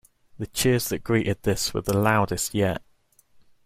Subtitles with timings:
[0.39, 2.81] The cheers that greeted this were the loudest yet.